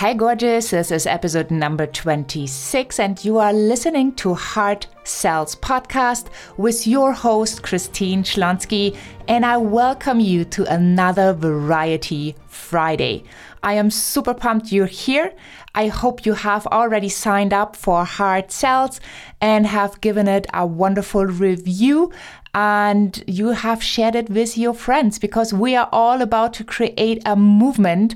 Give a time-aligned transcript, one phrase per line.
[0.00, 0.72] Hi, gorgeous.
[0.72, 6.26] This is episode number 26, and you are listening to Heart Sells podcast
[6.58, 8.94] with your host, Christine Schlonski.
[9.26, 13.24] And I welcome you to another Variety Friday.
[13.62, 15.32] I am super pumped you're here.
[15.74, 19.00] I hope you have already signed up for Heart Sells
[19.40, 22.12] and have given it a wonderful review
[22.52, 27.22] and you have shared it with your friends because we are all about to create
[27.26, 28.14] a movement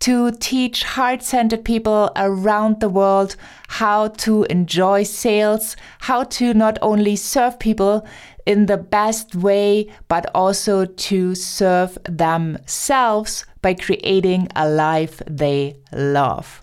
[0.00, 3.36] to teach heart centered people around the world
[3.68, 8.06] how to enjoy sales, how to not only serve people
[8.44, 16.62] in the best way, but also to serve themselves by creating a life they love.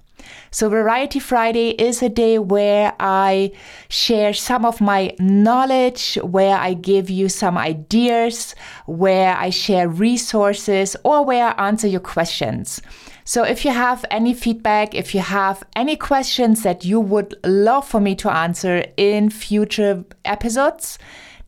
[0.51, 3.51] So, Variety Friday is a day where I
[3.89, 10.95] share some of my knowledge, where I give you some ideas, where I share resources,
[11.03, 12.81] or where I answer your questions.
[13.25, 17.87] So if you have any feedback, if you have any questions that you would love
[17.87, 20.99] for me to answer in future episodes,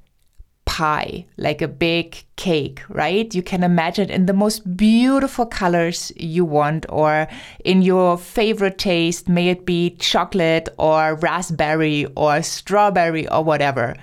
[0.81, 3.35] pie, like a big cake, right?
[3.35, 7.27] You can imagine in the most beautiful colors you want or
[7.63, 13.95] in your favorite taste, may it be chocolate or raspberry or strawberry or whatever.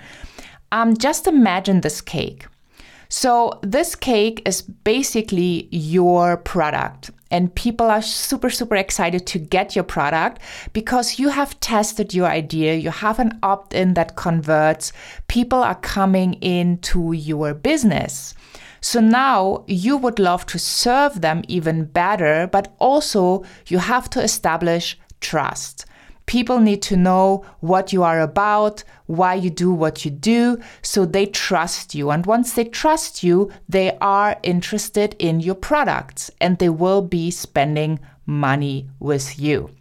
[0.71, 2.47] Um, just imagine this cake.
[3.11, 7.09] So, this cake is basically your product.
[7.31, 10.41] And people are super super excited to get your product
[10.73, 12.75] because you have tested your idea.
[12.75, 14.93] You have an opt-in that converts.
[15.27, 18.33] People are coming into your business.
[18.81, 24.21] So now you would love to serve them even better but also you have to
[24.21, 25.85] establish trust.
[26.25, 31.03] People need to know what you are about, why you do what you do, so
[31.03, 32.11] they trust you.
[32.11, 37.31] And once they trust you, they are interested in your products and they will be
[37.31, 39.71] spending money with you.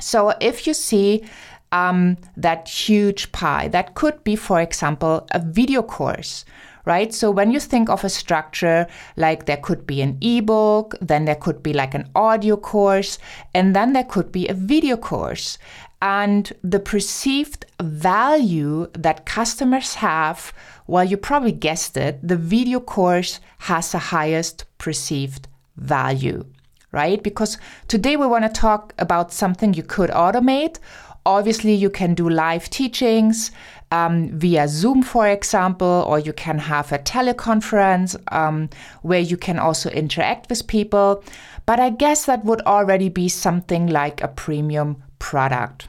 [0.00, 1.24] So if you see
[1.72, 6.44] um, that huge pie, that could be, for example, a video course
[6.84, 7.12] right?
[7.14, 11.36] So when you think of a structure, like there could be an ebook, then there
[11.36, 13.18] could be like an audio course,
[13.54, 15.58] and then there could be a video course.
[16.00, 20.52] And the perceived value that customers have,
[20.88, 26.44] well, you probably guessed it, the video course has the highest perceived value,
[26.90, 27.22] right?
[27.22, 27.56] Because
[27.86, 30.78] today we want to talk about something you could automate.
[31.24, 33.52] Obviously, you can do live teachings
[33.92, 38.70] um, via Zoom, for example, or you can have a teleconference um,
[39.02, 41.22] where you can also interact with people.
[41.66, 45.88] But I guess that would already be something like a premium product.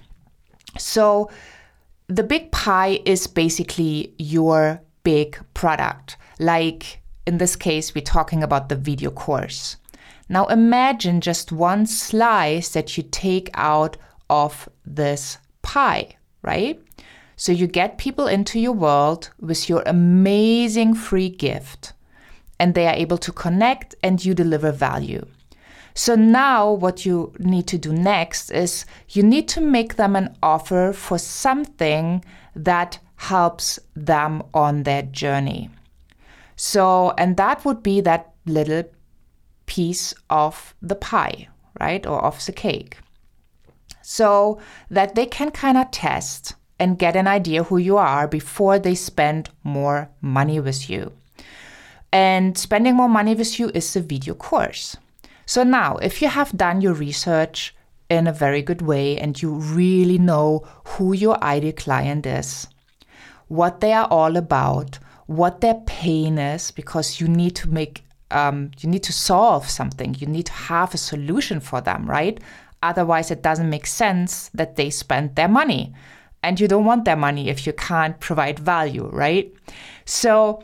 [0.77, 1.31] So
[2.07, 6.17] the big pie is basically your big product.
[6.39, 9.77] Like in this case, we're talking about the video course.
[10.27, 13.95] Now imagine just one slice that you take out
[14.29, 16.81] of this pie, right?
[17.35, 21.93] So you get people into your world with your amazing free gift,
[22.59, 25.25] and they are able to connect and you deliver value.
[25.95, 30.35] So now what you need to do next is you need to make them an
[30.41, 32.23] offer for something
[32.55, 35.69] that helps them on their journey.
[36.55, 38.83] So, and that would be that little
[39.65, 41.47] piece of the pie,
[41.79, 42.05] right?
[42.05, 42.97] Or of the cake.
[44.01, 48.77] So that they can kind of test and get an idea who you are before
[48.77, 51.13] they spend more money with you.
[52.11, 54.97] And spending more money with you is a video course.
[55.45, 57.73] So now, if you have done your research
[58.09, 62.67] in a very good way and you really know who your ideal client is,
[63.47, 68.71] what they are all about, what their pain is, because you need to make um,
[68.79, 70.15] you need to solve something.
[70.19, 72.39] You need to have a solution for them, right?
[72.81, 75.93] Otherwise, it doesn't make sense that they spend their money
[76.43, 79.51] and you don't want their money if you can't provide value, right?
[80.05, 80.61] So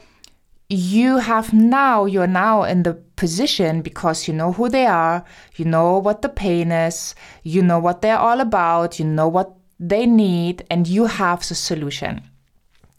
[0.70, 5.66] you have now, you're now in the position because you know who they are, you
[5.66, 10.06] know what the pain is, you know what they're all about, you know what they
[10.06, 12.22] need, and you have the solution.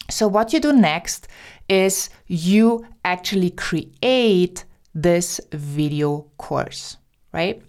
[0.08, 1.28] So, what you do next
[1.68, 6.96] is you actually create this video course,
[7.32, 7.62] right?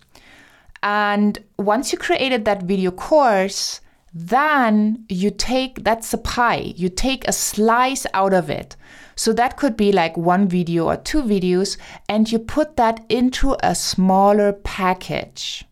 [0.81, 3.81] And once you created that video course,
[4.13, 8.75] Then you take that's a pie, you take a slice out of it.
[9.15, 11.77] So that could be like one video or two videos,
[12.09, 15.65] and you put that into a smaller package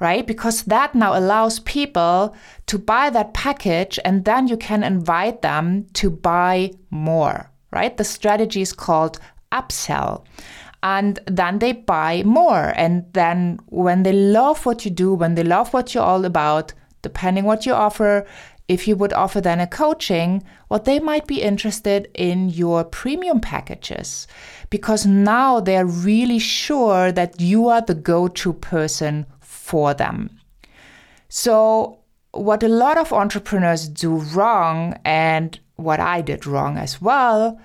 [0.00, 0.26] right?
[0.26, 2.34] Because that now allows people
[2.66, 7.96] to buy that package and then you can invite them to buy more, right?
[7.96, 9.18] The strategy is called
[9.52, 10.24] upsell.
[10.82, 12.72] And then they buy more.
[12.76, 16.72] And then when they love what you do, when they love what you're all about,
[17.02, 18.26] depending what you offer,
[18.68, 23.40] if you would offer then a coaching, well, they might be interested in your premium
[23.40, 24.26] packages
[24.68, 30.30] because now they're really sure that you are the go to person for them.
[31.30, 32.00] So,
[32.32, 37.58] what a lot of entrepreneurs do wrong, and what I did wrong as well,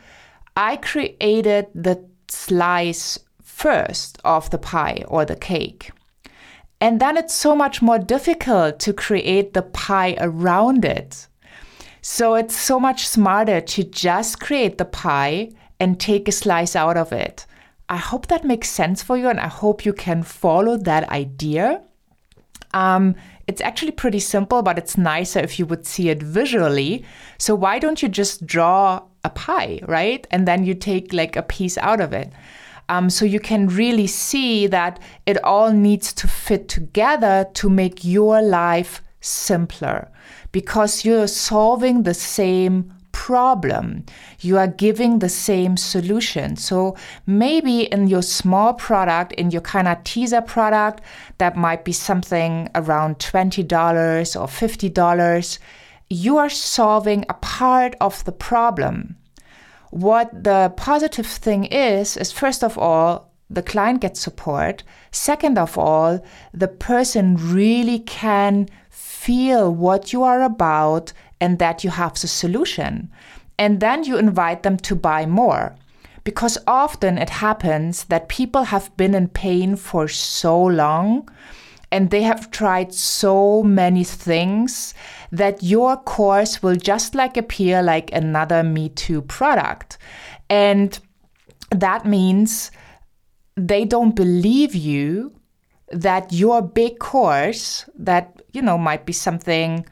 [0.55, 5.91] I created the slice first of the pie or the cake.
[6.83, 11.27] And then it's so much more difficult to create the pie around it.
[12.01, 16.97] So it's so much smarter to just create the pie and take a slice out
[16.97, 17.45] of it.
[17.87, 21.81] I hope that makes sense for you and I hope you can follow that idea.
[22.73, 23.15] Um,
[23.47, 27.05] it's actually pretty simple, but it's nicer if you would see it visually.
[27.37, 30.27] So why don't you just draw a pie, right?
[30.31, 32.33] And then you take like a piece out of it.
[32.89, 38.03] Um, so you can really see that it all needs to fit together to make
[38.03, 40.09] your life simpler
[40.51, 44.05] because you're solving the same problem.
[44.41, 46.57] You are giving the same solution.
[46.57, 51.01] So maybe in your small product, in your kind of teaser product,
[51.37, 53.61] that might be something around $20
[54.35, 55.59] or $50.
[56.09, 59.15] You are solving a part of the problem.
[59.93, 64.81] What the positive thing is, is first of all, the client gets support.
[65.11, 66.19] Second of all,
[66.51, 73.11] the person really can feel what you are about and that you have the solution.
[73.59, 75.75] And then you invite them to buy more.
[76.23, 81.29] Because often it happens that people have been in pain for so long
[81.93, 84.95] and they have tried so many things
[85.31, 89.99] that your course will just like appear like another Me Too product.
[90.49, 90.99] And
[91.69, 92.71] that means
[93.55, 95.33] they don't believe you
[95.91, 99.85] that your big course that you know might be something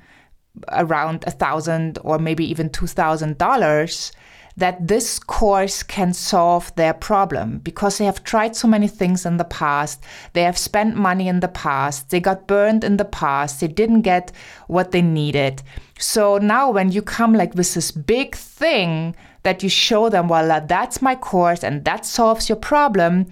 [0.70, 4.12] around a thousand or maybe even two thousand dollars
[4.58, 9.38] that this course can solve their problem because they have tried so many things in
[9.38, 10.04] the past.
[10.34, 12.10] They have spent money in the past.
[12.10, 13.60] They got burned in the past.
[13.60, 14.32] They didn't get
[14.68, 15.64] what they needed.
[16.00, 20.66] So now, when you come like with this big thing that you show them, well,
[20.68, 23.28] that's my course and that solves your problem,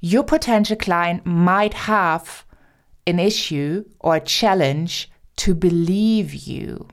[0.00, 2.44] your potential client might have
[3.06, 6.86] an issue or a challenge to believe you.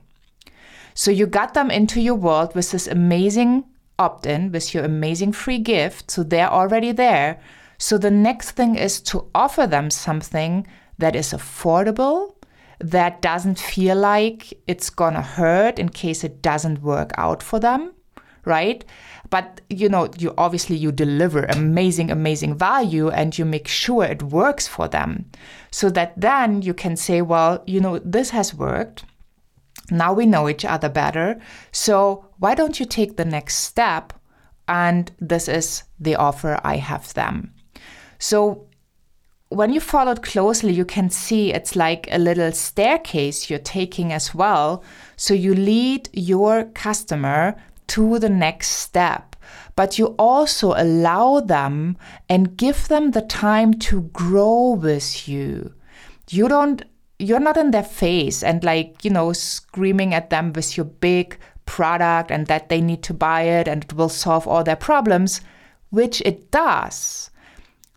[0.98, 3.62] So you got them into your world with this amazing
[4.00, 6.10] opt in, with your amazing free gift.
[6.10, 7.40] So they're already there.
[7.78, 10.66] So the next thing is to offer them something
[10.98, 12.34] that is affordable,
[12.80, 17.92] that doesn't feel like it's gonna hurt in case it doesn't work out for them,
[18.44, 18.84] right?
[19.30, 24.24] But you know, you obviously you deliver amazing, amazing value and you make sure it
[24.24, 25.26] works for them.
[25.70, 29.04] So that then you can say, well, you know, this has worked.
[29.90, 31.40] Now we know each other better.
[31.72, 34.12] So why don't you take the next step?
[34.66, 37.54] And this is the offer I have them.
[38.18, 38.68] So
[39.48, 44.34] when you followed closely, you can see it's like a little staircase you're taking as
[44.34, 44.84] well.
[45.16, 47.56] So you lead your customer
[47.88, 49.36] to the next step,
[49.74, 51.96] but you also allow them
[52.28, 55.72] and give them the time to grow with you.
[56.28, 56.82] You don't
[57.18, 61.36] you're not in their face and like, you know, screaming at them with your big
[61.66, 65.40] product and that they need to buy it and it will solve all their problems,
[65.90, 67.30] which it does.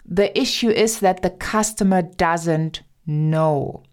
[0.05, 3.83] The issue is that the customer doesn't know.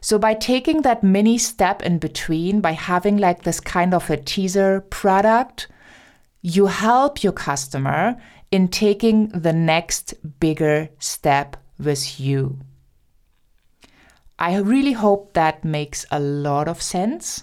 [0.00, 4.16] So by taking that mini step in between, by having like this kind of a
[4.16, 5.68] teaser product,
[6.40, 8.16] you help your customer
[8.50, 12.58] in taking the next bigger step with you.
[14.38, 17.42] I really hope that makes a lot of sense.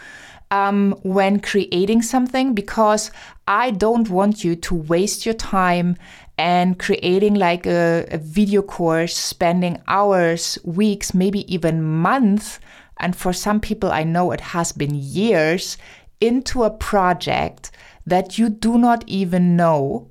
[0.52, 3.12] um, when creating something because
[3.52, 5.98] I don't want you to waste your time
[6.38, 12.62] and creating like a, a video course, spending hours, weeks, maybe even months.
[13.02, 15.78] And for some people, I know it has been years
[16.22, 17.72] into a project
[18.06, 20.10] that you do not even know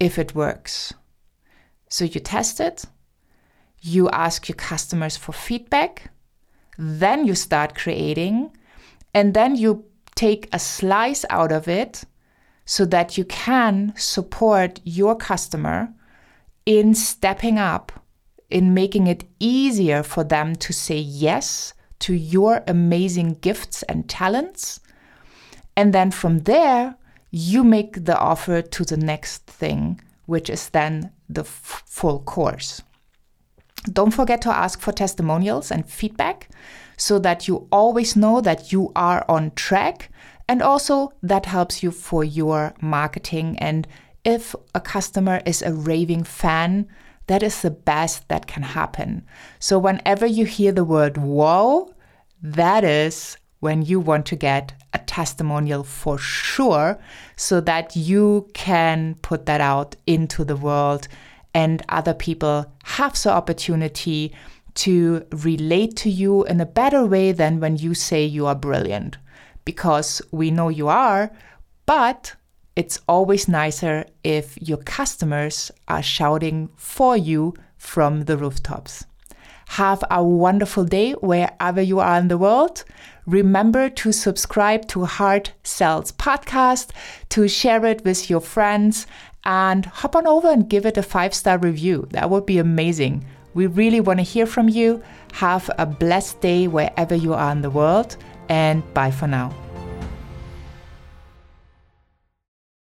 [0.00, 0.94] if it works.
[1.90, 2.86] So you test it,
[3.82, 6.10] you ask your customers for feedback,
[6.78, 8.56] then you start creating,
[9.12, 12.06] and then you take a slice out of it
[12.68, 15.88] so that you can support your customer
[16.66, 17.90] in stepping up,
[18.50, 24.80] in making it easier for them to say yes to your amazing gifts and talents.
[25.78, 26.96] And then from there,
[27.30, 32.82] you make the offer to the next thing, which is then the f- full course.
[33.90, 36.50] Don't forget to ask for testimonials and feedback
[36.98, 40.10] so that you always know that you are on track.
[40.48, 43.58] And also, that helps you for your marketing.
[43.58, 43.86] And
[44.24, 46.88] if a customer is a raving fan,
[47.26, 49.26] that is the best that can happen.
[49.58, 51.90] So, whenever you hear the word wow,
[52.42, 56.98] that is when you want to get a testimonial for sure
[57.36, 61.08] so that you can put that out into the world
[61.54, 64.32] and other people have the opportunity
[64.74, 69.18] to relate to you in a better way than when you say you are brilliant
[69.70, 70.10] because
[70.40, 71.30] we know you are
[71.84, 72.34] but
[72.80, 79.04] it's always nicer if your customers are shouting for you from the rooftops
[79.68, 82.84] have a wonderful day wherever you are in the world.
[83.26, 86.88] Remember to subscribe to Heart Sells podcast,
[87.28, 89.06] to share it with your friends,
[89.44, 92.08] and hop on over and give it a five star review.
[92.12, 93.26] That would be amazing.
[93.52, 95.02] We really want to hear from you.
[95.32, 98.16] Have a blessed day wherever you are in the world,
[98.48, 99.52] and bye for now.